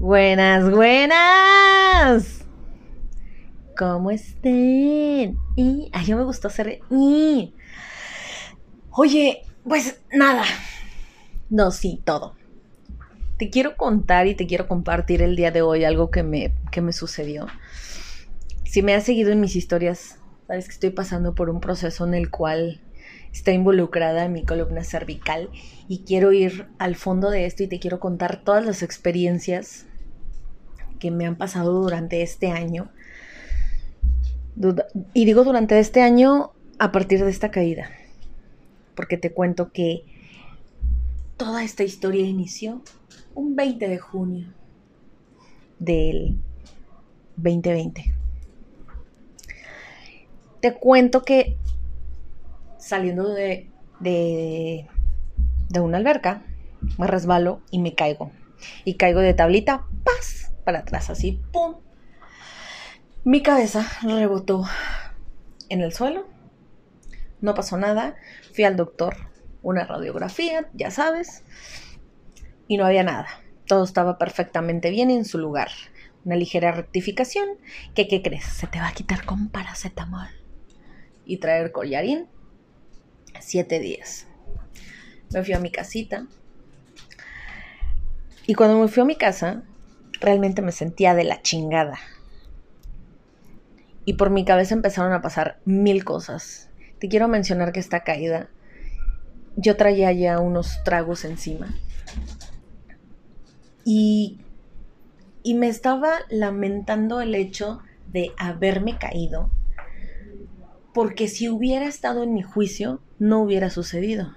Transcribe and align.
Buenas, 0.00 0.70
buenas. 0.70 2.46
¿Cómo 3.76 4.10
estén? 4.10 5.36
Y, 5.56 5.90
ay, 5.92 6.06
yo 6.06 6.16
me 6.16 6.24
gustó 6.24 6.48
hacer. 6.48 6.80
Y. 6.90 7.52
Oye, 8.92 9.42
pues 9.62 10.00
nada. 10.10 10.44
No, 11.50 11.70
sí, 11.70 12.00
todo. 12.02 12.34
Te 13.36 13.50
quiero 13.50 13.76
contar 13.76 14.26
y 14.26 14.34
te 14.34 14.46
quiero 14.46 14.66
compartir 14.66 15.20
el 15.20 15.36
día 15.36 15.50
de 15.50 15.60
hoy 15.60 15.84
algo 15.84 16.10
que 16.10 16.22
me, 16.22 16.54
que 16.72 16.80
me 16.80 16.94
sucedió. 16.94 17.46
Si 18.64 18.80
me 18.80 18.94
has 18.94 19.04
seguido 19.04 19.32
en 19.32 19.40
mis 19.42 19.54
historias, 19.54 20.18
sabes 20.46 20.64
que 20.64 20.72
estoy 20.72 20.90
pasando 20.90 21.34
por 21.34 21.50
un 21.50 21.60
proceso 21.60 22.06
en 22.06 22.14
el 22.14 22.30
cual 22.30 22.80
está 23.34 23.52
involucrada 23.52 24.28
mi 24.28 24.46
columna 24.46 24.82
cervical 24.82 25.50
y 25.88 26.04
quiero 26.04 26.32
ir 26.32 26.68
al 26.78 26.96
fondo 26.96 27.28
de 27.28 27.44
esto 27.44 27.64
y 27.64 27.66
te 27.66 27.78
quiero 27.78 28.00
contar 28.00 28.42
todas 28.42 28.64
las 28.64 28.82
experiencias 28.82 29.88
que 31.00 31.10
me 31.10 31.26
han 31.26 31.34
pasado 31.34 31.72
durante 31.72 32.22
este 32.22 32.52
año. 32.52 32.90
Y 35.12 35.24
digo 35.24 35.42
durante 35.42 35.78
este 35.80 36.02
año 36.02 36.52
a 36.78 36.92
partir 36.92 37.24
de 37.24 37.30
esta 37.30 37.50
caída, 37.50 37.90
porque 38.94 39.16
te 39.16 39.32
cuento 39.32 39.72
que 39.72 40.04
toda 41.36 41.64
esta 41.64 41.82
historia 41.82 42.24
inició 42.24 42.82
un 43.34 43.56
20 43.56 43.88
de 43.88 43.98
junio 43.98 44.52
del 45.78 46.36
2020. 47.36 48.14
Te 50.60 50.74
cuento 50.74 51.22
que 51.22 51.56
saliendo 52.78 53.28
de, 53.28 53.70
de, 54.00 54.86
una 55.80 55.98
alberca, 55.98 56.42
me 56.98 57.06
resbalo 57.06 57.60
y 57.70 57.78
me 57.78 57.94
caigo. 57.94 58.32
Y 58.84 58.94
caigo 58.94 59.20
de 59.20 59.34
tablita, 59.34 59.86
¡paz! 60.04 60.39
Para 60.70 60.82
atrás, 60.82 61.10
así, 61.10 61.40
¡pum! 61.50 61.80
Mi 63.24 63.42
cabeza 63.42 63.84
rebotó 64.02 64.64
en 65.68 65.80
el 65.80 65.92
suelo. 65.92 66.28
No 67.40 67.56
pasó 67.56 67.76
nada. 67.76 68.14
Fui 68.54 68.62
al 68.62 68.76
doctor, 68.76 69.16
una 69.62 69.84
radiografía, 69.84 70.70
ya 70.72 70.92
sabes. 70.92 71.42
Y 72.68 72.76
no 72.76 72.86
había 72.86 73.02
nada. 73.02 73.26
Todo 73.66 73.82
estaba 73.82 74.16
perfectamente 74.16 74.90
bien 74.90 75.10
en 75.10 75.24
su 75.24 75.38
lugar. 75.38 75.70
Una 76.24 76.36
ligera 76.36 76.70
rectificación. 76.70 77.48
¿Qué, 77.96 78.06
qué 78.06 78.22
crees? 78.22 78.44
Se 78.44 78.68
te 78.68 78.78
va 78.78 78.86
a 78.86 78.94
quitar 78.94 79.24
con 79.24 79.48
paracetamol. 79.48 80.28
Y 81.24 81.38
traer 81.38 81.72
collarín 81.72 82.28
siete 83.40 83.80
días. 83.80 84.28
Me 85.32 85.42
fui 85.42 85.52
a 85.52 85.58
mi 85.58 85.72
casita. 85.72 86.28
Y 88.46 88.54
cuando 88.54 88.78
me 88.78 88.86
fui 88.86 89.02
a 89.02 89.06
mi 89.06 89.16
casa, 89.16 89.64
realmente 90.20 90.62
me 90.62 90.72
sentía 90.72 91.14
de 91.14 91.24
la 91.24 91.42
chingada. 91.42 91.98
Y 94.04 94.14
por 94.14 94.30
mi 94.30 94.44
cabeza 94.44 94.74
empezaron 94.74 95.12
a 95.12 95.22
pasar 95.22 95.60
mil 95.64 96.04
cosas. 96.04 96.70
Te 96.98 97.08
quiero 97.08 97.28
mencionar 97.28 97.72
que 97.72 97.80
esta 97.80 98.00
caída, 98.00 98.48
yo 99.56 99.76
traía 99.76 100.12
ya 100.12 100.38
unos 100.38 100.82
tragos 100.84 101.24
encima. 101.24 101.74
Y, 103.84 104.38
y 105.42 105.54
me 105.54 105.68
estaba 105.68 106.18
lamentando 106.28 107.20
el 107.20 107.34
hecho 107.34 107.80
de 108.12 108.32
haberme 108.36 108.98
caído 108.98 109.50
porque 110.92 111.28
si 111.28 111.48
hubiera 111.48 111.86
estado 111.86 112.22
en 112.22 112.34
mi 112.34 112.42
juicio, 112.42 113.00
no 113.18 113.42
hubiera 113.42 113.70
sucedido. 113.70 114.34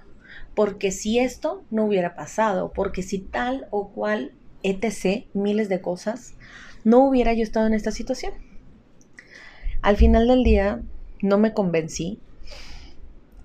Porque 0.54 0.92
si 0.92 1.18
esto 1.18 1.64
no 1.70 1.84
hubiera 1.84 2.14
pasado, 2.14 2.72
porque 2.72 3.02
si 3.02 3.18
tal 3.18 3.66
o 3.70 3.88
cual, 3.88 4.32
etc., 4.64 5.26
miles 5.34 5.68
de 5.68 5.80
cosas, 5.80 6.34
no 6.82 7.06
hubiera 7.06 7.32
yo 7.32 7.44
estado 7.44 7.68
en 7.68 7.74
esta 7.74 7.92
situación. 7.92 8.32
Al 9.82 9.96
final 9.96 10.26
del 10.26 10.42
día, 10.42 10.82
no 11.22 11.38
me 11.38 11.54
convencí, 11.54 12.18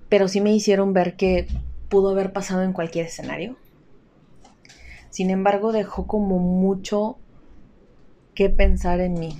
pero 0.09 0.27
sí 0.27 0.41
me 0.41 0.53
hicieron 0.53 0.94
ver 0.94 1.16
que 1.16 1.47
pudo 1.89 2.09
haber 2.09 2.33
pasado 2.33 2.63
en 2.63 2.73
cualquier 2.73 3.05
escenario. 3.05 3.57
Sin 5.09 5.29
embargo, 5.29 5.71
dejó 5.71 6.07
como 6.07 6.39
mucho 6.39 7.17
que 8.33 8.49
pensar 8.49 9.01
en 9.01 9.19
mí. 9.19 9.38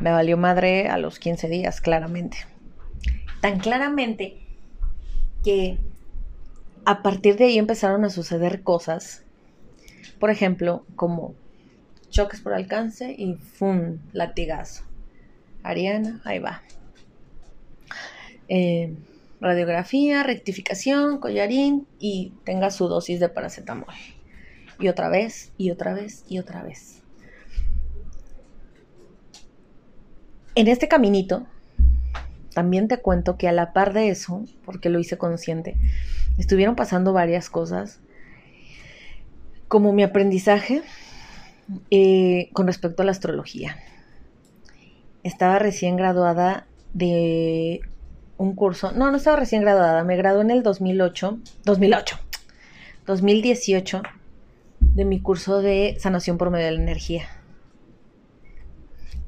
Me 0.00 0.10
valió 0.10 0.36
madre 0.36 0.88
a 0.88 0.98
los 0.98 1.18
15 1.18 1.48
días, 1.48 1.80
claramente. 1.80 2.38
Tan 3.40 3.58
claramente 3.58 4.38
que 5.42 5.78
a 6.84 7.02
partir 7.02 7.36
de 7.36 7.44
ahí 7.44 7.58
empezaron 7.58 8.04
a 8.04 8.10
suceder 8.10 8.62
cosas. 8.62 9.24
Por 10.18 10.30
ejemplo, 10.30 10.84
como 10.96 11.34
choques 12.10 12.40
por 12.40 12.54
alcance 12.54 13.14
y 13.16 13.34
¡fum! 13.34 13.98
latigazo. 14.12 14.84
Ariana, 15.62 16.20
ahí 16.24 16.38
va. 16.38 16.62
Eh, 18.48 18.94
radiografía, 19.40 20.22
rectificación, 20.22 21.18
collarín 21.18 21.86
y 21.98 22.32
tenga 22.44 22.70
su 22.70 22.88
dosis 22.88 23.20
de 23.20 23.28
paracetamol. 23.28 23.94
Y 24.78 24.88
otra 24.88 25.08
vez, 25.08 25.52
y 25.56 25.70
otra 25.70 25.94
vez, 25.94 26.24
y 26.28 26.38
otra 26.38 26.62
vez. 26.62 27.02
En 30.54 30.68
este 30.68 30.86
caminito, 30.86 31.46
también 32.54 32.86
te 32.86 32.98
cuento 32.98 33.36
que 33.36 33.48
a 33.48 33.52
la 33.52 33.72
par 33.72 33.92
de 33.92 34.10
eso, 34.10 34.44
porque 34.64 34.88
lo 34.88 35.00
hice 35.00 35.18
consciente, 35.18 35.76
estuvieron 36.38 36.76
pasando 36.76 37.12
varias 37.12 37.50
cosas, 37.50 38.00
como 39.68 39.92
mi 39.92 40.02
aprendizaje 40.02 40.82
eh, 41.90 42.50
con 42.52 42.66
respecto 42.66 43.02
a 43.02 43.06
la 43.06 43.12
astrología. 43.12 43.76
Estaba 45.22 45.58
recién 45.58 45.96
graduada 45.96 46.66
de 46.92 47.80
un 48.36 48.54
curso, 48.54 48.92
no, 48.92 49.10
no 49.10 49.16
estaba 49.16 49.36
recién 49.36 49.62
graduada, 49.62 50.04
me 50.04 50.16
gradué 50.16 50.42
en 50.42 50.50
el 50.50 50.62
2008, 50.62 51.38
2008, 51.64 52.18
2018 53.06 54.02
de 54.80 55.04
mi 55.04 55.20
curso 55.20 55.62
de 55.62 55.96
sanación 55.98 56.36
por 56.36 56.50
medio 56.50 56.66
de 56.66 56.72
la 56.72 56.82
energía 56.82 57.28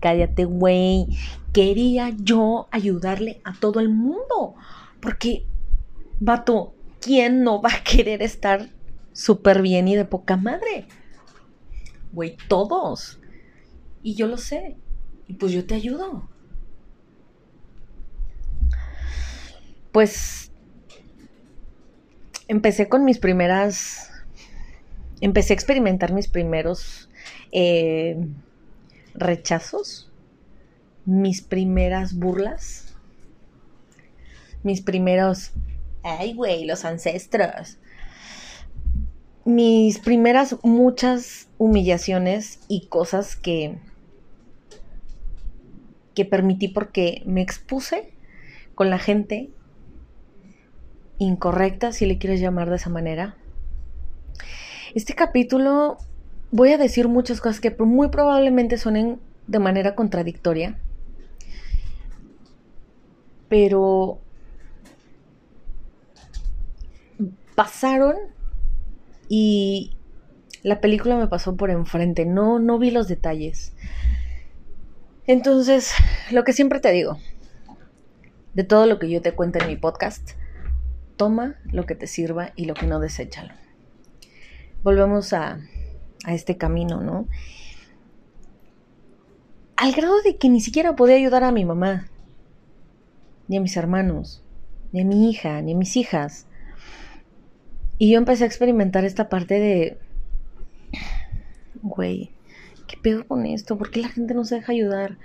cállate, 0.07 0.45
güey. 0.45 1.09
Quería 1.53 2.15
yo 2.17 2.69
ayudarle 2.71 3.41
a 3.43 3.55
todo 3.59 3.81
el 3.81 3.89
mundo. 3.89 4.55
Porque, 5.01 5.45
vato, 6.21 6.75
¿quién 7.07 7.45
no 7.45 7.63
va 7.63 7.71
a 7.71 7.85
querer 7.85 8.21
estar 8.21 8.69
súper 9.13 9.63
bien 9.63 9.87
y 9.87 9.95
de 9.95 10.05
poca 10.05 10.37
madre? 10.37 10.87
Güey, 12.13 12.37
todos. 12.49 13.21
Y 14.03 14.15
yo 14.15 14.27
lo 14.27 14.37
sé. 14.37 14.77
Y 15.29 15.35
pues 15.35 15.53
yo 15.53 15.65
te 15.65 15.75
ayudo. 15.75 16.29
Pues 19.93 20.51
empecé 22.49 22.89
con 22.89 23.05
mis 23.05 23.19
primeras... 23.19 24.11
Empecé 25.21 25.53
a 25.53 25.55
experimentar 25.55 26.13
mis 26.13 26.29
primeros... 26.29 27.09
Eh, 27.53 28.17
rechazos, 29.17 30.11
mis 31.05 31.41
primeras 31.41 32.15
burlas, 32.15 32.95
mis 34.63 34.83
primeros, 34.83 35.53
ay 36.07 36.35
güey, 36.35 36.65
los 36.65 36.85
ancestros, 36.85 37.79
mis 39.45 39.99
primeras 39.99 40.57
muchas 40.63 41.49
humillaciones 41.59 42.61
y 42.69 42.87
cosas 42.87 43.37
que 43.37 43.79
que 46.15 46.25
permití 46.25 46.69
porque 46.69 47.23
me 47.27 47.43
expuse 47.43 48.11
con 48.75 48.89
la 48.89 48.99
gente 48.99 49.51
incorrecta, 51.19 51.93
si 51.93 52.07
le 52.07 52.19
quieres 52.19 52.41
llamar 52.41 52.71
de 52.71 52.77
esa 52.77 52.91
manera. 52.91 53.37
Este 54.95 55.15
capítulo 55.15 55.99
voy 56.51 56.73
a 56.73 56.79
decir 56.79 57.07
muchas 57.09 57.41
cosas 57.41 57.61
que 57.61 57.71
muy 57.71 58.09
probablemente 58.09 58.79
suenen 58.79 59.21
de 59.47 59.59
manera 59.59 59.95
contradictoria, 59.95 60.79
pero 63.49 64.21
pasaron 67.57 68.15
y 69.29 69.97
la 70.63 70.81
película 70.81 71.17
me 71.17 71.27
pasó 71.27 71.57
por 71.57 71.71
enfrente, 71.71 72.25
no, 72.25 72.61
no 72.61 72.79
vi 72.79 72.93
los 72.93 73.09
detalles. 73.09 73.75
Entonces, 75.27 75.91
lo 76.31 76.45
que 76.45 76.53
siempre 76.53 76.79
te 76.79 76.93
digo, 76.93 77.19
de 78.55 78.63
todo 78.63 78.87
lo 78.87 79.01
que 79.01 79.11
yo 79.11 79.21
te 79.21 79.33
cuento 79.33 79.59
en 79.59 79.67
mi 79.67 79.77
podcast, 79.77 80.31
toma 81.17 81.57
lo 81.65 81.85
que 81.85 81.97
te 81.97 82.07
sirva 82.07 82.53
y 82.55 82.67
lo 82.67 82.75
que 82.75 82.87
no 82.87 83.01
deséchalo. 83.01 83.53
Volvemos 84.85 85.33
a 85.33 85.59
a 86.27 86.35
este 86.35 86.57
camino, 86.57 87.01
¿no? 87.01 87.29
Al 89.77 89.93
grado 89.93 90.21
de 90.23 90.37
que 90.37 90.49
ni 90.49 90.61
siquiera 90.61 90.97
podía 90.97 91.17
ayudar 91.17 91.45
a 91.45 91.53
mi 91.53 91.65
mamá, 91.65 92.09
ni 93.47 93.57
a 93.57 93.61
mis 93.61 93.77
hermanos, 93.77 94.43
ni 94.93 95.03
a 95.03 95.05
mi 95.05 95.31
hija, 95.31 95.63
ni 95.63 95.75
a 95.75 95.77
mis 95.77 95.97
hijas. 95.97 96.46
Y 97.99 98.11
yo 98.11 98.19
empecé 98.19 98.45
a 98.45 98.47
experimentar 98.47 99.05
esta 99.05 99.29
parte 99.29 99.59
de, 99.59 99.99
güey, 101.83 102.31
¿qué 102.87 102.97
pedo 103.03 103.27
con 103.27 103.47
esto? 103.47 103.79
¿Por 103.79 103.91
qué 103.91 104.03
la 104.03 104.09
gente 104.09 104.35
no 104.35 104.45
se 104.45 104.57
deja 104.57 104.73
ayudar? 104.73 105.19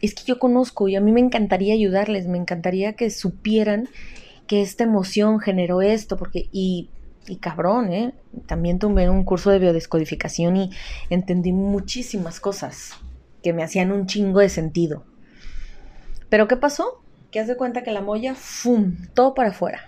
Es 0.00 0.14
que 0.14 0.24
yo 0.24 0.38
conozco 0.38 0.88
y 0.88 0.96
a 0.96 1.00
mí 1.00 1.12
me 1.12 1.20
encantaría 1.20 1.74
ayudarles, 1.74 2.26
me 2.26 2.38
encantaría 2.38 2.94
que 2.94 3.10
supieran 3.10 3.88
que 4.46 4.62
esta 4.62 4.84
emoción 4.84 5.40
generó 5.40 5.82
esto, 5.82 6.16
porque, 6.16 6.48
y, 6.52 6.88
y 7.26 7.36
cabrón, 7.36 7.92
¿eh? 7.92 8.14
También 8.46 8.78
tomé 8.78 9.10
un 9.10 9.24
curso 9.24 9.50
de 9.50 9.58
biodescodificación 9.58 10.56
y 10.56 10.70
entendí 11.10 11.52
muchísimas 11.52 12.40
cosas 12.40 12.92
que 13.42 13.52
me 13.52 13.62
hacían 13.62 13.92
un 13.92 14.06
chingo 14.06 14.40
de 14.40 14.48
sentido. 14.48 15.04
Pero 16.28 16.48
¿qué 16.48 16.56
pasó? 16.56 17.02
Que 17.30 17.40
haz 17.40 17.48
de 17.48 17.56
cuenta 17.56 17.82
que 17.82 17.92
la 17.92 18.00
molla, 18.00 18.34
¡fum! 18.34 18.96
Todo 19.14 19.34
para 19.34 19.50
afuera. 19.50 19.80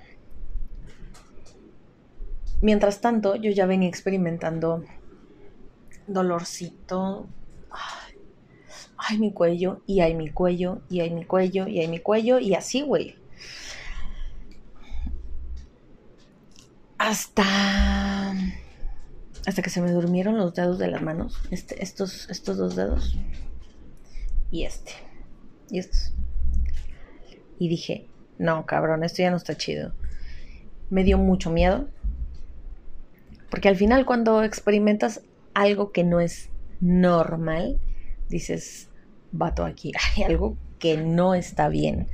Mientras 2.60 3.00
tanto, 3.00 3.37
yo 3.37 3.50
ya 3.50 3.66
venía 3.66 3.88
experimentando 3.88 4.84
dolorcito. 6.06 7.28
Ay, 8.96 9.19
mi 9.19 9.32
cuello, 9.32 9.81
y 9.87 10.00
hay 10.00 10.14
mi 10.14 10.31
cuello, 10.31 10.82
y 10.90 11.00
hay 11.00 11.10
mi 11.10 11.25
cuello, 11.25 11.69
y 11.69 11.78
hay 11.78 11.88
mi 11.88 12.00
cuello, 12.00 12.40
y 12.40 12.55
así, 12.55 12.82
güey. 12.82 13.16
Hasta. 16.99 18.34
Hasta 19.46 19.62
que 19.62 19.70
se 19.70 19.81
me 19.81 19.93
durmieron 19.93 20.37
los 20.37 20.52
dedos 20.54 20.78
de 20.78 20.88
las 20.88 21.00
manos. 21.00 21.40
Este, 21.50 21.82
estos, 21.82 22.28
estos 22.28 22.56
dos 22.58 22.75
dedos. 22.75 23.16
Y 24.50 24.64
este. 24.64 24.93
Y 25.70 25.78
estos. 25.78 26.12
Y 27.58 27.69
dije, 27.69 28.08
no, 28.38 28.66
cabrón, 28.66 29.04
esto 29.04 29.22
ya 29.22 29.31
no 29.31 29.37
está 29.37 29.56
chido. 29.56 29.93
Me 30.90 31.04
dio 31.04 31.19
mucho 31.19 31.50
miedo. 31.50 31.88
Porque 33.50 33.69
al 33.69 33.77
final 33.77 34.05
cuando 34.05 34.43
experimentas 34.43 35.23
algo 35.55 35.93
que 35.93 36.05
no 36.05 36.21
es 36.21 36.50
normal, 36.81 37.79
dices, 38.29 38.89
vato 39.33 39.65
aquí, 39.65 39.93
hay 40.17 40.25
algo 40.25 40.56
que 40.79 40.97
no 40.97 41.35
está 41.35 41.69
bien. 41.69 42.09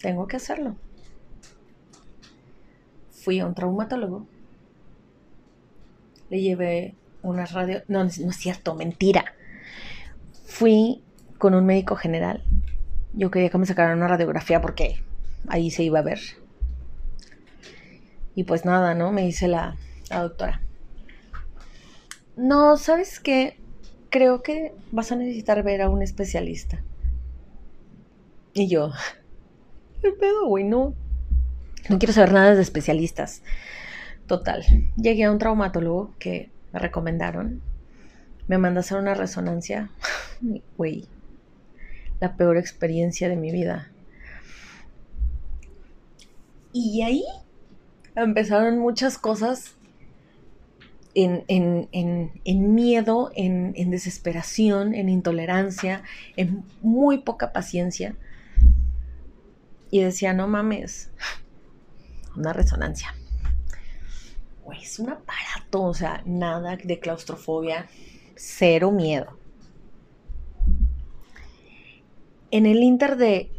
Tengo 0.00 0.26
que 0.26 0.36
hacerlo. 0.36 0.76
Fui 3.10 3.38
a 3.38 3.46
un 3.46 3.54
traumatólogo. 3.54 4.26
Le 6.30 6.40
llevé 6.40 6.94
una 7.22 7.44
radio... 7.44 7.82
No, 7.88 8.04
no 8.04 8.08
es 8.08 8.36
cierto, 8.36 8.74
mentira. 8.74 9.34
Fui 10.46 11.02
con 11.38 11.54
un 11.54 11.66
médico 11.66 11.96
general. 11.96 12.42
Yo 13.12 13.30
quería 13.30 13.50
que 13.50 13.58
me 13.58 13.66
sacaran 13.66 13.98
una 13.98 14.08
radiografía 14.08 14.60
porque 14.60 15.02
ahí 15.48 15.70
se 15.70 15.82
iba 15.82 15.98
a 15.98 16.02
ver. 16.02 16.20
Y 18.34 18.44
pues 18.44 18.64
nada, 18.64 18.94
¿no? 18.94 19.12
Me 19.12 19.22
dice 19.22 19.48
la, 19.48 19.76
doctora. 20.10 20.60
No, 22.36 22.76
¿sabes 22.76 23.20
qué? 23.20 23.58
Creo 24.08 24.42
que 24.42 24.74
vas 24.92 25.12
a 25.12 25.16
necesitar 25.16 25.62
ver 25.62 25.82
a 25.82 25.88
un 25.88 26.02
especialista. 26.02 26.82
Y 28.54 28.68
yo, 28.68 28.92
¿qué 30.02 30.10
pedo, 30.12 30.46
güey? 30.46 30.64
No, 30.64 30.94
no 31.88 31.98
quiero 31.98 32.12
saber 32.12 32.32
nada 32.32 32.54
de 32.54 32.62
especialistas. 32.62 33.42
Total, 34.26 34.64
llegué 34.96 35.24
a 35.24 35.32
un 35.32 35.38
traumatólogo 35.38 36.14
que 36.18 36.50
me 36.72 36.78
recomendaron. 36.78 37.60
Me 38.46 38.58
mandó 38.58 38.80
a 38.80 38.82
hacer 38.82 38.98
una 38.98 39.14
resonancia. 39.14 39.90
Güey, 40.76 41.06
la 42.20 42.36
peor 42.36 42.56
experiencia 42.56 43.28
de 43.28 43.36
mi 43.36 43.50
vida. 43.50 43.90
Y 46.72 47.02
ahí 47.02 47.24
empezaron 48.14 48.78
muchas 48.78 49.18
cosas 49.18 49.76
en, 51.14 52.74
miedo, 52.74 53.30
en, 53.34 53.72
en, 53.76 53.90
desesperación, 53.90 54.94
en 54.94 55.08
intolerancia, 55.08 56.02
en 56.36 56.64
muy 56.82 57.18
poca 57.18 57.52
paciencia. 57.52 58.14
Y 59.90 60.00
decía, 60.00 60.32
no 60.32 60.46
mames, 60.46 61.10
una 62.36 62.52
resonancia. 62.52 63.14
es 64.80 64.98
un 65.00 65.10
aparato, 65.10 65.82
o 65.82 65.94
sea, 65.94 66.22
nada 66.26 66.76
de 66.76 67.00
claustrofobia, 67.00 67.88
cero 68.36 68.92
miedo. 68.92 69.36
En 72.52 72.66
el 72.66 72.82
inter 72.82 73.16
de, 73.16 73.50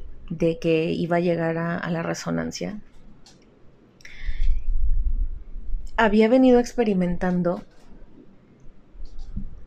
que 0.59 0.91
iba 0.91 1.17
a 1.17 1.21
llegar 1.21 1.57
a 1.57 1.89
la 1.89 2.03
resonancia, 2.03 2.81
había 6.03 6.27
venido 6.29 6.59
experimentando 6.59 7.61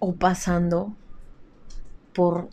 o 0.00 0.16
pasando 0.16 0.96
por, 2.12 2.48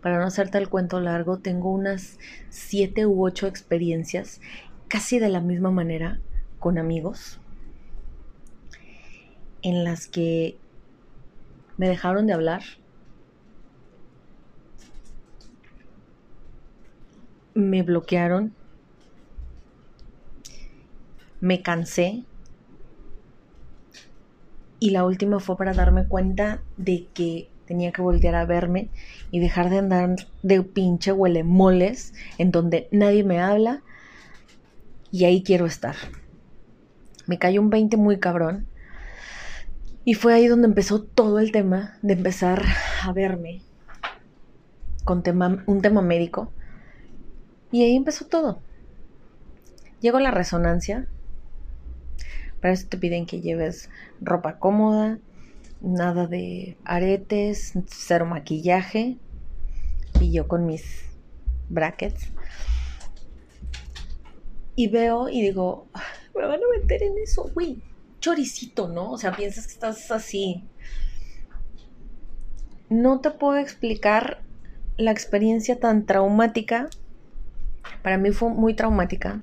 para 0.00 0.20
no 0.20 0.26
hacerte 0.26 0.58
el 0.58 0.68
cuento 0.68 1.00
largo, 1.00 1.38
tengo 1.38 1.72
unas 1.72 2.20
siete 2.50 3.04
u 3.04 3.24
ocho 3.24 3.48
experiencias 3.48 4.40
casi 4.86 5.18
de 5.18 5.28
la 5.28 5.40
misma 5.40 5.72
manera 5.72 6.20
con 6.60 6.78
amigos 6.78 7.40
en 9.62 9.82
las 9.82 10.06
que 10.06 10.56
me 11.78 11.88
dejaron 11.88 12.28
de 12.28 12.32
hablar, 12.32 12.62
me 17.54 17.82
bloquearon, 17.82 18.54
me 21.40 21.62
cansé. 21.62 22.24
Y 24.78 24.90
la 24.90 25.04
última 25.04 25.40
fue 25.40 25.56
para 25.56 25.74
darme 25.74 26.06
cuenta 26.06 26.62
de 26.76 27.06
que 27.12 27.48
tenía 27.66 27.92
que 27.92 28.02
voltear 28.02 28.34
a 28.34 28.46
verme 28.46 28.88
y 29.30 29.38
dejar 29.38 29.70
de 29.70 29.78
andar 29.78 30.16
de 30.42 30.62
pinche 30.62 31.12
huele 31.12 31.44
moles 31.44 32.14
en 32.38 32.50
donde 32.50 32.88
nadie 32.90 33.22
me 33.22 33.40
habla 33.40 33.82
y 35.12 35.24
ahí 35.24 35.42
quiero 35.42 35.66
estar. 35.66 35.94
Me 37.26 37.38
cayó 37.38 37.60
un 37.60 37.70
20 37.70 37.96
muy 37.96 38.18
cabrón 38.18 38.66
y 40.04 40.14
fue 40.14 40.34
ahí 40.34 40.48
donde 40.48 40.66
empezó 40.66 41.02
todo 41.02 41.38
el 41.38 41.52
tema 41.52 41.98
de 42.02 42.14
empezar 42.14 42.64
a 43.04 43.12
verme 43.12 43.62
con 45.04 45.22
tema, 45.22 45.62
un 45.66 45.82
tema 45.82 46.02
médico 46.02 46.50
y 47.70 47.84
ahí 47.84 47.94
empezó 47.94 48.26
todo. 48.26 48.60
Llegó 50.00 50.18
la 50.18 50.30
resonancia, 50.30 51.06
para 52.60 52.74
eso 52.74 52.86
te 52.88 52.98
piden 52.98 53.26
que 53.26 53.40
lleves 53.40 53.88
ropa 54.20 54.58
cómoda, 54.58 55.18
nada 55.80 56.26
de 56.26 56.76
aretes, 56.84 57.72
cero 57.86 58.26
maquillaje. 58.26 59.16
Y 60.20 60.32
yo 60.32 60.46
con 60.46 60.66
mis 60.66 61.04
brackets. 61.68 62.28
Y 64.76 64.88
veo 64.88 65.28
y 65.28 65.40
digo, 65.40 65.86
me 66.34 66.46
van 66.46 66.60
a 66.60 66.78
meter 66.78 67.02
en 67.02 67.18
eso, 67.18 67.50
güey. 67.54 67.82
Choricito, 68.20 68.88
¿no? 68.88 69.12
O 69.12 69.18
sea, 69.18 69.32
piensas 69.32 69.66
que 69.66 69.72
estás 69.72 70.10
así. 70.10 70.64
No 72.90 73.20
te 73.20 73.30
puedo 73.30 73.56
explicar 73.56 74.42
la 74.98 75.10
experiencia 75.10 75.80
tan 75.80 76.04
traumática. 76.04 76.90
Para 78.02 78.18
mí 78.18 78.32
fue 78.32 78.50
muy 78.50 78.74
traumática 78.74 79.40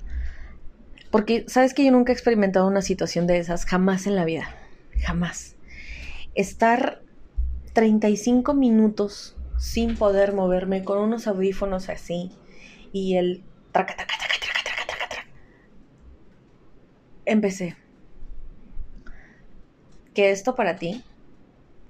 porque 1.10 1.44
sabes 1.48 1.74
que 1.74 1.84
yo 1.84 1.92
nunca 1.92 2.12
he 2.12 2.14
experimentado 2.14 2.66
una 2.66 2.82
situación 2.82 3.26
de 3.26 3.38
esas, 3.38 3.64
jamás 3.64 4.06
en 4.06 4.14
la 4.14 4.24
vida, 4.24 4.48
jamás. 5.00 5.56
Estar 6.34 7.02
35 7.72 8.54
minutos 8.54 9.36
sin 9.58 9.96
poder 9.96 10.32
moverme 10.34 10.84
con 10.84 10.98
unos 10.98 11.26
audífonos 11.26 11.88
así 11.88 12.30
y 12.92 13.16
el 13.16 13.42
traca, 13.72 13.96
traca, 13.96 14.14
traca, 14.18 14.34
traca, 14.40 14.62
traca, 14.64 14.86
traca, 14.86 15.08
traca. 15.08 15.28
Empecé. 17.24 17.76
Que 20.14 20.30
esto 20.30 20.54
para 20.54 20.76
ti, 20.76 21.04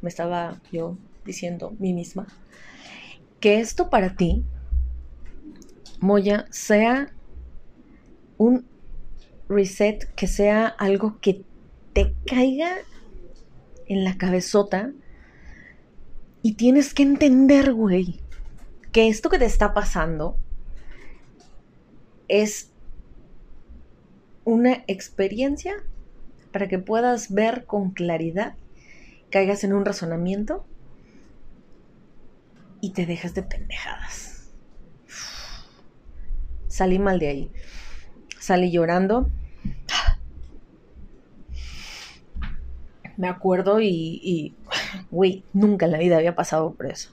me 0.01 0.09
estaba 0.09 0.61
yo 0.71 0.97
diciendo 1.25 1.75
mí 1.79 1.93
misma, 1.93 2.27
que 3.41 3.61
esto 3.61 3.91
para 3.91 4.17
ti, 4.17 4.45
Moya, 6.01 6.47
sea 6.51 7.13
un 8.37 8.67
reset 9.49 10.13
que 10.15 10.27
sea 10.27 10.67
algo 10.67 11.19
que 11.21 11.43
te 11.93 12.15
caiga 12.27 12.77
en 13.87 14.05
la 14.05 14.17
cabezota 14.17 14.93
y 16.43 16.55
tienes 16.55 16.95
que 16.95 17.03
entender, 17.03 17.73
güey, 17.73 18.21
que 18.93 19.09
esto 19.09 19.31
que 19.31 19.39
te 19.39 19.47
está 19.47 19.75
pasando 19.75 20.37
es 22.29 22.71
una 24.45 24.85
experiencia 24.87 25.75
para 26.53 26.69
que 26.69 26.79
puedas 26.79 27.33
ver 27.33 27.65
con 27.65 27.91
claridad, 27.91 28.55
caigas 29.31 29.65
en 29.65 29.73
un 29.73 29.85
razonamiento 29.85 30.65
y 32.81 32.93
te 32.93 33.07
dejas 33.07 33.35
de 33.35 33.43
pendejadas. 33.43 34.51
Salí 36.69 36.99
mal 36.99 37.19
de 37.19 37.29
ahí. 37.29 37.51
Salí 38.39 38.71
llorando. 38.71 39.29
me 43.19 43.29
acuerdo 43.29 43.81
y, 43.81 44.55
güey, 45.11 45.43
nunca 45.53 45.87
en 45.87 45.93
la 45.93 45.99
vida 45.99 46.17
había 46.17 46.37
pasado 46.37 46.73
por 46.73 46.87
eso. 46.87 47.11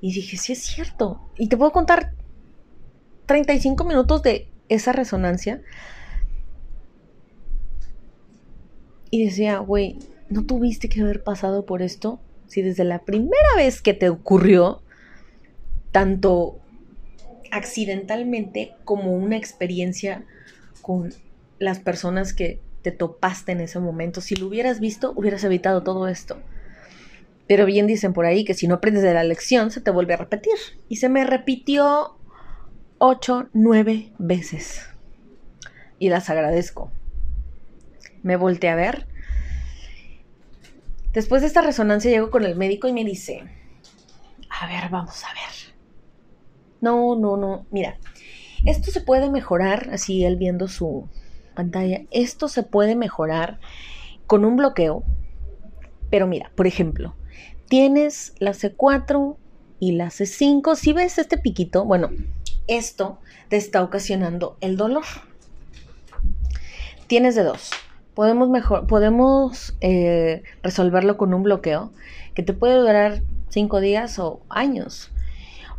Y 0.00 0.12
dije, 0.12 0.36
sí 0.36 0.52
es 0.52 0.62
cierto. 0.62 1.20
Y 1.36 1.48
te 1.48 1.56
puedo 1.56 1.72
contar 1.72 2.12
35 3.26 3.84
minutos 3.84 4.22
de 4.22 4.48
esa 4.68 4.92
resonancia. 4.92 5.60
Y 9.10 9.24
decía, 9.24 9.58
güey, 9.58 9.98
¿no 10.28 10.46
tuviste 10.46 10.88
que 10.88 11.00
haber 11.00 11.24
pasado 11.24 11.66
por 11.66 11.82
esto? 11.82 12.20
Si 12.46 12.62
desde 12.62 12.84
la 12.84 13.04
primera 13.04 13.56
vez 13.56 13.82
que 13.82 13.94
te 13.94 14.08
ocurrió, 14.08 14.82
tanto 15.90 16.60
accidentalmente 17.56 18.74
como 18.84 19.12
una 19.12 19.36
experiencia 19.36 20.24
con 20.82 21.12
las 21.58 21.80
personas 21.80 22.32
que 22.32 22.60
te 22.82 22.92
topaste 22.92 23.52
en 23.52 23.60
ese 23.60 23.80
momento. 23.80 24.20
Si 24.20 24.36
lo 24.36 24.46
hubieras 24.46 24.78
visto, 24.78 25.12
hubieras 25.16 25.42
evitado 25.44 25.82
todo 25.82 26.06
esto. 26.06 26.38
Pero 27.48 27.66
bien 27.66 27.86
dicen 27.86 28.12
por 28.12 28.26
ahí 28.26 28.44
que 28.44 28.54
si 28.54 28.68
no 28.68 28.76
aprendes 28.76 29.02
de 29.02 29.14
la 29.14 29.24
lección, 29.24 29.70
se 29.70 29.80
te 29.80 29.90
vuelve 29.90 30.14
a 30.14 30.18
repetir. 30.18 30.54
Y 30.88 30.96
se 30.96 31.08
me 31.08 31.24
repitió 31.24 32.16
ocho, 32.98 33.48
nueve 33.52 34.12
veces. 34.18 34.82
Y 35.98 36.08
las 36.10 36.28
agradezco. 36.28 36.92
Me 38.22 38.36
volteé 38.36 38.70
a 38.70 38.76
ver. 38.76 39.06
Después 41.12 41.40
de 41.40 41.48
esta 41.48 41.62
resonancia 41.62 42.10
llego 42.10 42.30
con 42.30 42.44
el 42.44 42.56
médico 42.56 42.88
y 42.88 42.92
me 42.92 43.04
dice, 43.04 43.42
a 44.50 44.66
ver, 44.66 44.90
vamos 44.90 45.24
a 45.24 45.28
ver. 45.32 45.55
No, 46.80 47.16
no, 47.16 47.36
no. 47.36 47.66
Mira, 47.70 47.98
esto 48.64 48.90
se 48.90 49.00
puede 49.00 49.30
mejorar, 49.30 49.90
así 49.92 50.24
él 50.24 50.36
viendo 50.36 50.68
su, 50.68 51.08
pantalla. 51.56 52.02
Esto 52.12 52.46
se 52.46 52.62
puede 52.62 52.94
mejorar 52.94 53.58
con 54.28 54.44
un 54.44 54.54
bloqueo. 54.54 55.02
Pero 56.08 56.28
mira, 56.28 56.52
por 56.54 56.68
ejemplo, 56.68 57.16
tienes 57.68 58.34
la 58.38 58.52
C4 58.52 59.36
y 59.80 59.92
la 59.92 60.06
C5. 60.06 60.76
Si 60.76 60.92
ves 60.92 61.18
este 61.18 61.38
piquito, 61.38 61.84
bueno, 61.84 62.10
esto 62.68 63.18
te 63.48 63.56
está 63.56 63.82
ocasionando 63.82 64.56
el 64.60 64.76
dolor. 64.76 65.04
Tienes 67.08 67.34
de 67.34 67.42
dos. 67.42 67.70
Podemos, 68.14 68.48
mejor, 68.48 68.86
podemos 68.86 69.76
eh, 69.80 70.42
resolverlo 70.62 71.16
con 71.16 71.34
un 71.34 71.42
bloqueo 71.42 71.92
que 72.34 72.42
te 72.42 72.52
puede 72.52 72.76
durar 72.76 73.22
cinco 73.48 73.80
días 73.80 74.18
o 74.18 74.40
años. 74.48 75.10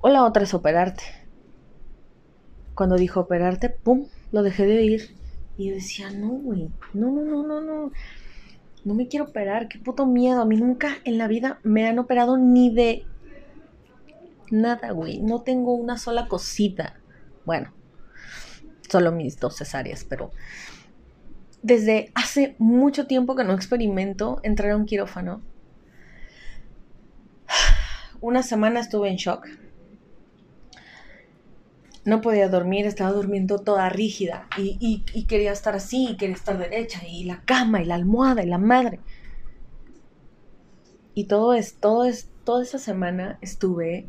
O 0.07 0.09
la 0.09 0.23
otra 0.23 0.43
es 0.43 0.53
operarte. 0.53 1.03
Cuando 2.75 2.95
dijo 2.95 3.19
operarte, 3.19 3.69
¡pum! 3.69 4.07
Lo 4.31 4.41
dejé 4.41 4.65
de 4.65 4.77
oír 4.77 5.17
y 5.57 5.67
yo 5.67 5.75
decía, 5.75 6.11
no, 6.11 6.29
güey, 6.29 6.69
no, 6.93 7.11
no, 7.11 7.23
no, 7.23 7.43
no, 7.45 7.59
no. 7.59 7.91
No 8.85 8.93
me 8.93 9.09
quiero 9.09 9.25
operar, 9.25 9.67
qué 9.67 9.79
puto 9.79 10.05
miedo. 10.05 10.41
A 10.41 10.45
mí 10.45 10.55
nunca 10.55 10.95
en 11.03 11.17
la 11.17 11.27
vida 11.27 11.59
me 11.63 11.89
han 11.89 11.99
operado 11.99 12.37
ni 12.37 12.73
de 12.73 13.03
nada, 14.49 14.91
güey. 14.91 15.19
No 15.19 15.41
tengo 15.41 15.73
una 15.73 15.97
sola 15.97 16.29
cosita. 16.29 17.01
Bueno, 17.43 17.73
solo 18.89 19.11
mis 19.11 19.37
dos 19.41 19.57
cesáreas, 19.57 20.05
pero 20.05 20.31
desde 21.61 22.13
hace 22.15 22.55
mucho 22.59 23.07
tiempo 23.07 23.35
que 23.35 23.43
no 23.43 23.51
experimento 23.51 24.39
entrar 24.43 24.71
a 24.71 24.77
un 24.77 24.85
quirófano. 24.85 25.41
Una 28.21 28.41
semana 28.41 28.79
estuve 28.79 29.09
en 29.09 29.17
shock 29.17 29.45
no 32.07 32.21
podía 32.21 32.47
dormir, 32.47 32.85
estaba 32.85 33.11
durmiendo 33.11 33.59
toda 33.59 33.89
rígida 33.89 34.47
y, 34.57 35.03
quería 35.27 35.51
estar 35.51 35.75
así, 35.75 36.11
y 36.11 36.15
quería 36.15 36.37
estar 36.37 36.57
derecha, 36.57 37.01
y 37.05 37.25
la 37.25 37.41
cama, 37.41 37.81
y 37.81 37.85
la 37.85 37.95
almohada, 37.95 38.41
y 38.43 38.47
la 38.47 38.57
madre. 38.57 39.01
Y 41.13 41.25
todo 41.25 41.53
es, 41.53 41.75
todo 41.81 42.05
es, 42.05 42.29
toda 42.45 42.63
esa 42.63 42.79
semana 42.79 43.37
estuve 43.41 44.07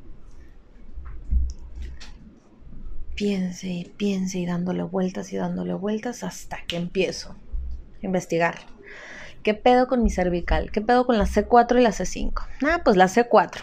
piense 3.17 3.67
y 3.67 3.85
piense 3.85 4.39
y 4.39 4.47
dándole 4.47 4.85
vueltas 4.85 5.33
y 5.33 5.37
dándole 5.37 5.75
vueltas 5.75 6.23
hasta 6.23 6.59
que 6.69 6.77
empiezo 6.77 7.35
a 8.01 8.07
investigar. 8.07 8.61
¿Qué 9.43 9.55
pedo 9.55 9.89
con 9.89 10.05
mi 10.05 10.11
cervical? 10.11 10.71
¿Qué 10.71 10.81
pedo 10.81 11.05
con 11.05 11.19
la 11.19 11.25
C4 11.25 11.81
y 11.81 11.83
la 11.83 11.91
C5? 11.91 12.47
Ah, 12.65 12.83
pues 12.85 12.97
la 12.97 13.09
C4. 13.09 13.63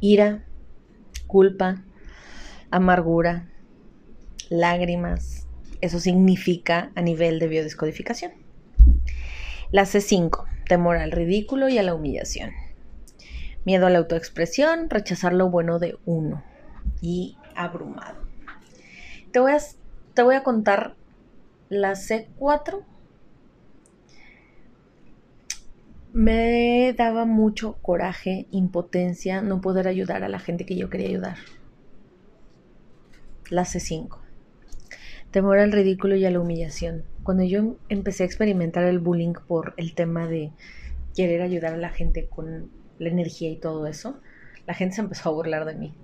Ira, 0.00 0.44
culpa, 1.28 1.85
amargura, 2.76 3.48
lágrimas. 4.50 5.46
Eso 5.80 5.98
significa 5.98 6.92
a 6.94 7.02
nivel 7.02 7.38
de 7.38 7.48
biodescodificación. 7.48 8.32
La 9.72 9.82
C5, 9.82 10.44
temor 10.68 10.96
al 10.96 11.10
ridículo 11.10 11.68
y 11.68 11.78
a 11.78 11.82
la 11.82 11.94
humillación. 11.94 12.52
Miedo 13.64 13.86
a 13.86 13.90
la 13.90 13.98
autoexpresión, 13.98 14.90
rechazar 14.90 15.32
lo 15.32 15.50
bueno 15.50 15.78
de 15.78 15.98
uno 16.04 16.44
y 17.00 17.36
abrumado. 17.54 18.22
Te 19.32 19.40
voy 19.40 19.52
a, 19.52 19.58
te 20.14 20.22
voy 20.22 20.36
a 20.36 20.42
contar 20.42 20.94
la 21.68 21.92
C4. 21.92 22.84
Me 26.12 26.94
daba 26.96 27.24
mucho 27.24 27.74
coraje, 27.82 28.46
impotencia, 28.50 29.42
no 29.42 29.60
poder 29.60 29.88
ayudar 29.88 30.22
a 30.24 30.28
la 30.28 30.38
gente 30.38 30.64
que 30.64 30.76
yo 30.76 30.88
quería 30.88 31.08
ayudar 31.08 31.36
la 33.50 33.62
C5. 33.62 34.18
Temor 35.30 35.58
al 35.58 35.72
ridículo 35.72 36.16
y 36.16 36.24
a 36.24 36.30
la 36.30 36.40
humillación. 36.40 37.04
Cuando 37.22 37.44
yo 37.44 37.76
empecé 37.88 38.22
a 38.22 38.26
experimentar 38.26 38.84
el 38.84 39.00
bullying 39.00 39.34
por 39.46 39.74
el 39.76 39.94
tema 39.94 40.26
de 40.26 40.52
querer 41.14 41.42
ayudar 41.42 41.74
a 41.74 41.78
la 41.78 41.90
gente 41.90 42.26
con 42.28 42.70
la 42.98 43.08
energía 43.08 43.50
y 43.50 43.56
todo 43.56 43.86
eso, 43.86 44.20
la 44.66 44.74
gente 44.74 44.96
se 44.96 45.00
empezó 45.02 45.28
a 45.28 45.32
burlar 45.32 45.64
de 45.64 45.74
mí. 45.74 45.94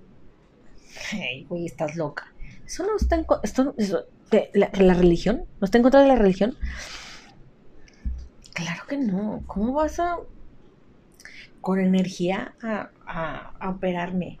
Hey, 1.11 1.45
güey, 1.49 1.65
estás 1.65 1.95
loca. 1.95 2.33
Eso 2.65 2.85
no 2.85 2.95
está 2.95 3.15
en 3.15 3.25
esto, 3.43 3.75
la, 4.53 4.93
religión, 4.93 5.45
no 5.59 5.65
está 5.65 5.77
en 5.77 5.83
contra 5.83 6.01
de 6.01 6.07
la 6.07 6.15
religión. 6.15 6.55
Claro 8.53 8.83
que 8.87 8.97
no. 8.97 9.43
¿Cómo 9.47 9.73
vas 9.73 9.99
a 9.99 10.17
con 11.61 11.79
energía 11.79 12.55
a, 12.61 12.91
a 13.59 13.69
operarme? 13.69 14.39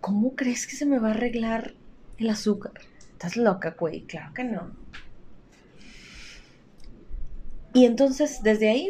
¿Cómo 0.00 0.34
crees 0.34 0.66
que 0.66 0.76
se 0.76 0.86
me 0.86 0.98
va 0.98 1.08
a 1.08 1.12
arreglar 1.12 1.74
el 2.18 2.30
azúcar. 2.30 2.72
¿Estás 3.12 3.36
loca, 3.36 3.76
güey? 3.78 4.02
Claro 4.02 4.32
que 4.34 4.44
no. 4.44 4.76
Y 7.72 7.86
entonces 7.86 8.42
desde 8.42 8.70
ahí 8.70 8.88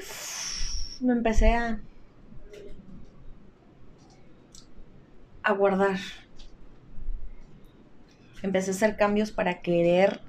me 1.01 1.13
empecé 1.13 1.55
a, 1.55 1.81
a 5.43 5.53
guardar. 5.53 5.99
Empecé 8.43 8.73
a 8.73 8.75
hacer 8.75 8.97
cambios 8.97 9.33
para 9.33 9.63
querer 9.63 10.21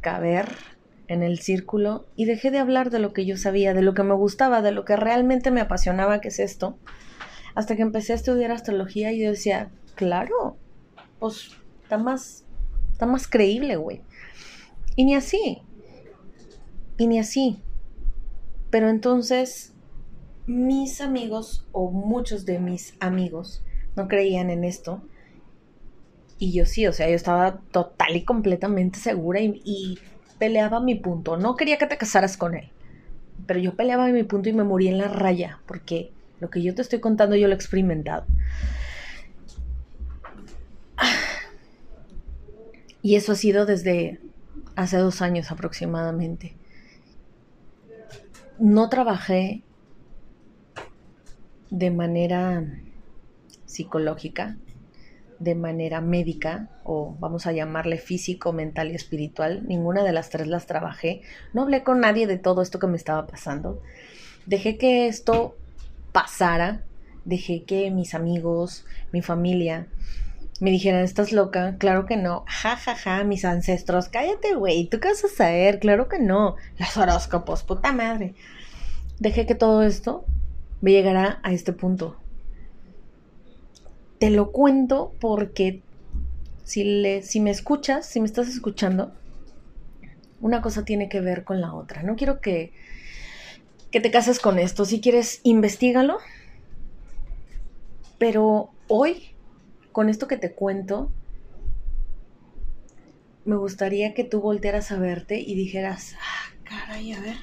caber 0.00 0.48
en 1.08 1.22
el 1.22 1.38
círculo 1.40 2.06
y 2.16 2.26
dejé 2.26 2.50
de 2.50 2.58
hablar 2.58 2.90
de 2.90 3.00
lo 3.00 3.12
que 3.12 3.26
yo 3.26 3.36
sabía, 3.36 3.74
de 3.74 3.82
lo 3.82 3.94
que 3.94 4.02
me 4.02 4.14
gustaba, 4.14 4.62
de 4.62 4.72
lo 4.72 4.84
que 4.84 4.96
realmente 4.96 5.50
me 5.50 5.60
apasionaba, 5.60 6.20
que 6.20 6.28
es 6.28 6.38
esto, 6.38 6.78
hasta 7.54 7.76
que 7.76 7.82
empecé 7.82 8.12
a 8.12 8.16
estudiar 8.16 8.50
astrología 8.50 9.12
y 9.12 9.22
yo 9.22 9.30
decía, 9.30 9.70
claro, 9.94 10.56
pues 11.18 11.56
está 11.82 11.98
más, 11.98 12.44
está 12.92 13.06
más 13.06 13.26
creíble, 13.26 13.76
güey. 13.76 14.02
Y 14.96 15.04
ni 15.04 15.14
así. 15.14 15.62
Y 16.96 17.06
ni 17.06 17.18
así. 17.18 17.62
Pero 18.70 18.88
entonces 18.88 19.72
mis 20.48 21.02
amigos 21.02 21.66
o 21.72 21.90
muchos 21.90 22.46
de 22.46 22.58
mis 22.58 22.94
amigos 23.00 23.62
no 23.96 24.08
creían 24.08 24.50
en 24.50 24.64
esto. 24.64 25.02
Y 26.38 26.52
yo 26.52 26.64
sí, 26.64 26.86
o 26.86 26.92
sea, 26.92 27.08
yo 27.08 27.14
estaba 27.14 27.60
total 27.70 28.16
y 28.16 28.24
completamente 28.24 28.98
segura 28.98 29.40
y, 29.40 29.98
peleaba 30.38 30.78
mi 30.78 30.94
punto. 30.94 31.36
No 31.36 31.56
quería 31.56 31.78
que 31.78 31.86
te 31.86 31.98
casaras 31.98 32.36
con 32.36 32.54
él, 32.54 32.70
pero 33.46 33.58
yo 33.58 33.74
peleaba 33.74 34.06
mi 34.06 34.22
punto 34.22 34.48
y 34.48 34.52
me 34.52 34.62
morí 34.62 34.86
en 34.86 34.98
la 34.98 35.08
raya, 35.08 35.58
porque 35.66 36.12
lo 36.38 36.48
que 36.48 36.62
yo 36.62 36.76
te 36.76 36.82
estoy 36.82 37.00
contando 37.00 37.34
yo 37.34 37.48
lo 37.48 37.54
he 37.54 37.56
experimentado. 37.56 38.24
Y 43.02 43.16
eso 43.16 43.32
ha 43.32 43.36
sido 43.36 43.66
desde 43.66 44.20
hace 44.74 44.96
dos 44.98 45.22
años 45.22 45.50
aproximadamente. 45.50 46.56
No 48.58 48.88
trabajé 48.88 49.62
de 51.70 51.90
manera 51.90 52.64
psicológica, 53.66 54.56
de 55.38 55.54
manera 55.54 56.00
médica, 56.00 56.68
o 56.82 57.16
vamos 57.20 57.46
a 57.46 57.52
llamarle 57.52 57.98
físico, 57.98 58.52
mental 58.52 58.90
y 58.90 58.96
espiritual. 58.96 59.64
Ninguna 59.68 60.02
de 60.02 60.12
las 60.12 60.30
tres 60.30 60.48
las 60.48 60.66
trabajé. 60.66 61.22
No 61.52 61.62
hablé 61.62 61.84
con 61.84 62.00
nadie 62.00 62.26
de 62.26 62.38
todo 62.38 62.62
esto 62.62 62.78
que 62.78 62.88
me 62.88 62.96
estaba 62.96 63.26
pasando. 63.26 63.80
Dejé 64.46 64.76
que 64.78 65.06
esto 65.06 65.56
pasara. 66.12 66.82
Dejé 67.24 67.62
que 67.62 67.90
mis 67.90 68.14
amigos, 68.14 68.84
mi 69.12 69.22
familia, 69.22 69.86
me 70.60 70.70
dijeran, 70.70 71.02
¿estás 71.04 71.32
loca? 71.32 71.76
Claro 71.78 72.06
que 72.06 72.16
no. 72.16 72.44
Ja, 72.46 72.76
ja, 72.76 72.96
ja, 72.96 73.24
mis 73.24 73.44
ancestros, 73.44 74.08
cállate, 74.08 74.54
güey. 74.54 74.86
¿Tú 74.86 74.98
qué 74.98 75.08
vas 75.08 75.24
a 75.24 75.28
saber? 75.28 75.78
Claro 75.78 76.08
que 76.08 76.18
no. 76.18 76.56
Las 76.78 76.96
horóscopos, 76.96 77.62
puta 77.62 77.92
madre. 77.92 78.34
Dejé 79.20 79.46
que 79.46 79.54
todo 79.54 79.82
esto 79.82 80.24
me 80.80 80.92
llegara 80.92 81.38
a 81.42 81.52
este 81.52 81.72
punto. 81.72 82.16
Te 84.18 84.30
lo 84.30 84.50
cuento 84.50 85.12
porque 85.20 85.80
si, 86.64 86.82
le, 87.02 87.22
si 87.22 87.38
me 87.40 87.50
escuchas, 87.50 88.06
si 88.06 88.20
me 88.20 88.26
estás 88.26 88.48
escuchando, 88.48 89.12
una 90.40 90.60
cosa 90.60 90.84
tiene 90.84 91.08
que 91.08 91.20
ver 91.20 91.44
con 91.44 91.60
la 91.60 91.72
otra. 91.72 92.02
No 92.02 92.16
quiero 92.16 92.40
que, 92.40 92.72
que 93.92 94.00
te 94.00 94.10
cases 94.10 94.40
con 94.40 94.58
esto. 94.58 94.84
Si 94.84 95.00
quieres, 95.00 95.40
investigalo. 95.44 96.18
Pero 98.18 98.70
hoy 98.88 99.36
con 99.92 100.08
esto 100.08 100.28
que 100.28 100.36
te 100.36 100.52
cuento, 100.52 101.10
me 103.44 103.56
gustaría 103.56 104.14
que 104.14 104.24
tú 104.24 104.40
voltearas 104.40 104.92
a 104.92 104.98
verte 104.98 105.40
y 105.40 105.54
dijeras, 105.54 106.14
ah, 106.20 106.54
caray, 106.64 107.12
a 107.12 107.20
ver, 107.20 107.36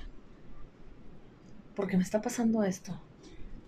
¿por 1.76 1.88
qué 1.88 1.98
me 1.98 2.04
está 2.04 2.22
pasando 2.22 2.64
esto? 2.64 3.00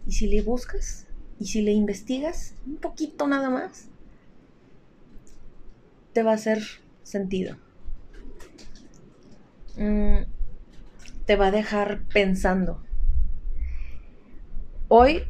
Y 0.06 0.12
si 0.14 0.28
le 0.28 0.42
buscas, 0.42 1.08
y 1.40 1.48
si 1.48 1.62
le 1.62 1.72
investigas 1.72 2.54
un 2.66 2.78
poquito 2.78 3.28
nada 3.28 3.50
más, 3.50 3.90
te 6.14 6.24
va 6.24 6.32
a 6.32 6.36
hacer 6.36 6.64
sentido. 7.04 7.58
Mm, 9.78 10.24
te 11.26 11.36
va 11.36 11.48
a 11.48 11.52
dejar 11.52 12.02
pensando. 12.14 12.82
Hoy 14.88 15.24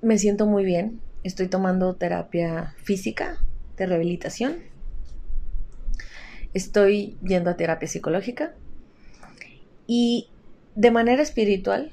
me 0.00 0.18
siento 0.18 0.46
muy 0.46 0.64
bien, 0.64 1.00
Estoy 1.26 1.48
tomando 1.48 1.96
terapia 1.96 2.76
física 2.84 3.42
de 3.76 3.86
rehabilitación. 3.86 4.58
Estoy 6.54 7.18
yendo 7.20 7.50
a 7.50 7.56
terapia 7.56 7.88
psicológica. 7.88 8.54
Y 9.88 10.28
de 10.76 10.92
manera 10.92 11.20
espiritual, 11.20 11.90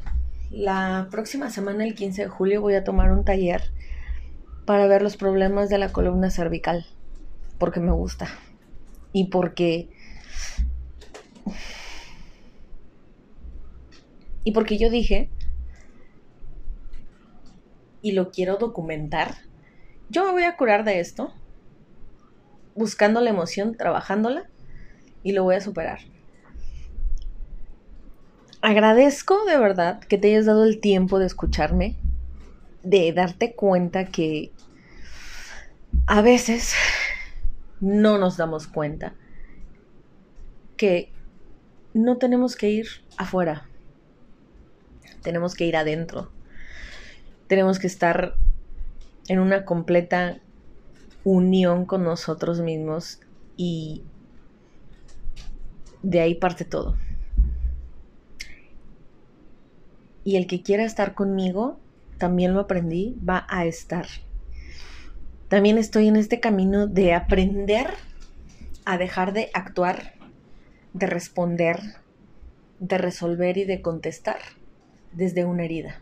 la 0.51 1.07
próxima 1.09 1.49
semana, 1.49 1.83
el 1.83 1.95
15 1.95 2.21
de 2.21 2.27
julio, 2.27 2.61
voy 2.61 2.75
a 2.75 2.83
tomar 2.83 3.11
un 3.11 3.25
taller 3.25 3.63
para 4.67 4.85
ver 4.85 5.01
los 5.01 5.17
problemas 5.17 5.67
de 5.67 5.79
la 5.79 5.91
columna 5.91 6.29
cervical. 6.29 6.85
Porque 7.57 7.79
me 7.79 7.91
gusta. 7.91 8.27
Y 9.13 9.29
porque... 9.29 9.89
Y 14.43 14.51
porque 14.51 14.77
yo 14.77 14.91
dije 14.91 15.31
y 18.03 18.11
lo 18.11 18.29
quiero 18.29 18.57
documentar, 18.57 19.37
yo 20.09 20.25
me 20.25 20.31
voy 20.33 20.43
a 20.43 20.57
curar 20.57 20.83
de 20.83 20.99
esto, 20.99 21.33
buscando 22.75 23.21
la 23.21 23.31
emoción, 23.31 23.75
trabajándola, 23.75 24.49
y 25.23 25.31
lo 25.31 25.43
voy 25.43 25.55
a 25.55 25.61
superar. 25.61 25.99
Agradezco 28.61 29.45
de 29.45 29.57
verdad 29.57 30.01
que 30.01 30.17
te 30.17 30.27
hayas 30.27 30.45
dado 30.45 30.65
el 30.65 30.81
tiempo 30.81 31.17
de 31.17 31.25
escucharme, 31.25 31.95
de 32.83 33.13
darte 33.13 33.55
cuenta 33.55 34.05
que 34.05 34.51
a 36.05 36.21
veces 36.21 36.73
no 37.79 38.17
nos 38.17 38.35
damos 38.35 38.67
cuenta 38.67 39.15
que 40.75 41.13
no 41.93 42.17
tenemos 42.17 42.57
que 42.57 42.69
ir 42.69 42.87
afuera, 43.17 43.69
tenemos 45.21 45.55
que 45.55 45.65
ir 45.65 45.77
adentro 45.77 46.32
tenemos 47.47 47.79
que 47.79 47.87
estar 47.87 48.35
en 49.27 49.39
una 49.39 49.65
completa 49.65 50.39
unión 51.23 51.85
con 51.85 52.03
nosotros 52.03 52.61
mismos 52.61 53.19
y 53.55 54.03
de 56.01 56.19
ahí 56.19 56.35
parte 56.35 56.65
todo. 56.65 56.95
Y 60.25 60.37
el 60.37 60.47
que 60.47 60.61
quiera 60.61 60.83
estar 60.83 61.13
conmigo, 61.13 61.77
también 62.17 62.53
lo 62.53 62.61
aprendí, 62.61 63.17
va 63.27 63.45
a 63.49 63.65
estar. 63.65 64.07
También 65.49 65.77
estoy 65.77 66.07
en 66.07 66.15
este 66.15 66.39
camino 66.39 66.87
de 66.87 67.13
aprender 67.13 67.87
a 68.85 68.97
dejar 68.97 69.33
de 69.33 69.49
actuar, 69.53 70.13
de 70.93 71.07
responder, 71.07 71.79
de 72.79 72.97
resolver 72.97 73.57
y 73.57 73.65
de 73.65 73.81
contestar 73.81 74.39
desde 75.11 75.45
una 75.45 75.63
herida 75.63 75.99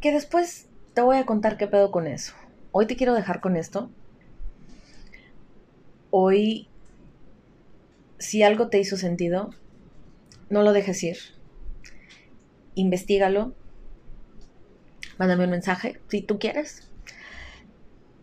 que 0.00 0.12
después 0.12 0.68
te 0.94 1.02
voy 1.02 1.16
a 1.16 1.26
contar 1.26 1.56
qué 1.56 1.66
pedo 1.66 1.90
con 1.90 2.06
eso. 2.06 2.34
Hoy 2.72 2.86
te 2.86 2.96
quiero 2.96 3.14
dejar 3.14 3.40
con 3.40 3.56
esto. 3.56 3.90
Hoy, 6.10 6.68
si 8.18 8.42
algo 8.42 8.68
te 8.68 8.78
hizo 8.78 8.96
sentido, 8.96 9.50
no 10.50 10.62
lo 10.62 10.72
dejes 10.72 11.02
ir. 11.02 11.18
Investígalo. 12.74 13.54
Mándame 15.18 15.44
un 15.44 15.50
mensaje 15.50 16.00
si 16.08 16.22
tú 16.22 16.38
quieres. 16.38 16.88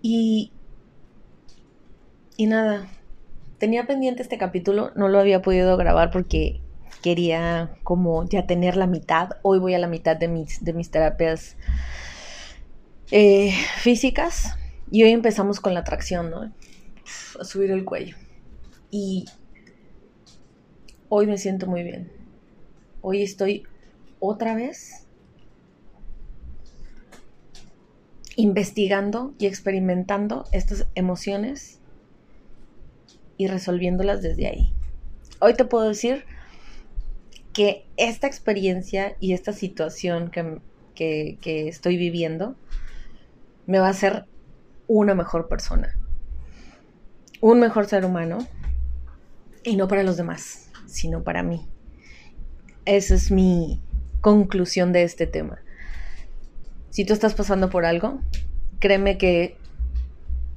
Y, 0.02 0.52
y 2.38 2.46
nada, 2.46 2.88
tenía 3.58 3.88
pendiente 3.88 4.22
este 4.22 4.38
capítulo, 4.38 4.92
no 4.96 5.10
lo 5.10 5.20
había 5.20 5.42
podido 5.42 5.76
grabar 5.78 6.12
porque 6.12 6.62
quería 7.06 7.78
como 7.84 8.28
ya 8.28 8.48
tener 8.48 8.76
la 8.76 8.88
mitad. 8.88 9.30
Hoy 9.44 9.60
voy 9.60 9.76
a 9.76 9.78
la 9.78 9.86
mitad 9.86 10.18
de 10.18 10.28
mis, 10.28 10.66
de 10.66 10.74
mis 10.74 10.90
terapias 10.90 11.56
eh, 13.12 13.54
físicas 13.78 14.58
y 14.90 15.04
hoy 15.04 15.12
empezamos 15.12 15.60
con 15.60 15.76
la 15.76 15.84
tracción, 15.84 16.32
¿no? 16.32 16.52
A 17.40 17.44
subir 17.44 17.70
el 17.70 17.86
cuello. 17.86 18.16
Y 18.90 19.26
hoy 21.08 21.28
me 21.28 21.38
siento 21.38 21.68
muy 21.68 21.84
bien. 21.84 22.12
Hoy 23.02 23.22
estoy 23.22 23.68
otra 24.20 24.56
vez 24.56 25.06
investigando 28.36 29.36
y 29.38 29.46
experimentando 29.46 30.46
estas 30.52 30.88
emociones 30.96 31.82
y 33.38 33.46
resolviéndolas 33.46 34.24
desde 34.24 34.48
ahí. 34.48 34.74
Hoy 35.40 35.54
te 35.54 35.66
puedo 35.66 35.88
decir 35.88 36.26
que 37.56 37.88
esta 37.96 38.28
experiencia 38.28 39.16
y 39.22 39.32
esta 39.32 39.54
situación 39.54 40.30
que, 40.30 41.40
estoy 41.70 41.96
viviendo 41.96 42.58
me 43.66 43.80
va 43.80 43.88
a 43.88 43.92
hacer 43.92 44.26
una 44.88 45.16
mejor 45.16 45.48
persona, 45.48 45.98
un 47.40 47.62
mejor 47.62 47.86
ser 47.86 48.04
humano, 48.04 48.46
y 49.64 49.78
no 49.78 49.88
para 49.88 50.04
los 50.04 50.18
demás, 50.18 50.70
sino 50.86 51.24
para 51.24 51.44
mí. 51.44 51.66
Esa 52.84 53.16
es 53.16 53.32
mi 53.32 53.82
conclusión 54.20 54.92
de 54.92 55.04
este 55.04 55.26
tema. 55.26 55.60
Si 56.90 57.06
tú 57.06 57.14
estás 57.14 57.36
pasando 57.36 57.70
por 57.70 57.86
algo, 57.86 58.20
créeme 58.80 59.18
que 59.18 59.58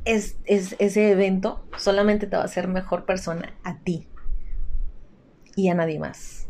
es, 0.05 0.37
ese 0.47 1.13
evento 1.13 1.65
solamente 1.79 2.27
te 2.27 2.37
va 2.37 2.43
a 2.43 2.47
hacer 2.47 2.67
mejor 2.67 3.07
persona 3.07 3.55
a 3.63 3.79
ti 3.79 4.09
y 5.55 5.69
a 5.69 5.75
nadie 5.75 6.01
más. 6.01 6.48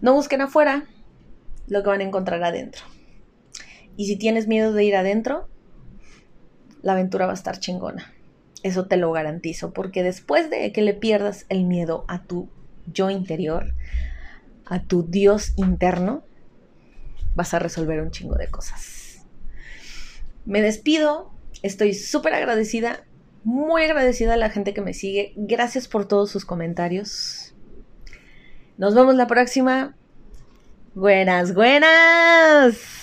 No 0.00 0.14
busquen 0.14 0.40
afuera 0.40 0.86
lo 1.66 1.82
que 1.82 1.88
van 1.88 2.00
a 2.00 2.04
encontrar 2.04 2.42
adentro. 2.42 2.82
Y 3.96 4.06
si 4.06 4.16
tienes 4.16 4.46
miedo 4.48 4.72
de 4.72 4.84
ir 4.84 4.96
adentro, 4.96 5.48
la 6.82 6.92
aventura 6.92 7.26
va 7.26 7.32
a 7.32 7.34
estar 7.34 7.58
chingona. 7.58 8.12
Eso 8.62 8.86
te 8.86 8.96
lo 8.96 9.12
garantizo, 9.12 9.72
porque 9.72 10.02
después 10.02 10.50
de 10.50 10.72
que 10.72 10.82
le 10.82 10.94
pierdas 10.94 11.46
el 11.48 11.64
miedo 11.64 12.04
a 12.08 12.22
tu 12.22 12.48
yo 12.92 13.10
interior, 13.10 13.74
a 14.66 14.82
tu 14.82 15.02
Dios 15.02 15.52
interno, 15.56 16.22
vas 17.34 17.54
a 17.54 17.58
resolver 17.58 18.00
un 18.00 18.10
chingo 18.10 18.36
de 18.36 18.48
cosas. 18.48 19.24
Me 20.44 20.62
despido, 20.62 21.30
estoy 21.62 21.94
súper 21.94 22.34
agradecida, 22.34 23.04
muy 23.44 23.82
agradecida 23.82 24.34
a 24.34 24.38
la 24.38 24.50
gente 24.50 24.74
que 24.74 24.82
me 24.82 24.94
sigue. 24.94 25.32
Gracias 25.36 25.88
por 25.88 26.06
todos 26.06 26.30
sus 26.30 26.44
comentarios. 26.44 27.49
Nos 28.80 28.94
vemos 28.94 29.14
la 29.14 29.26
próxima. 29.26 29.94
Buenas, 30.94 31.52
buenas. 31.52 32.99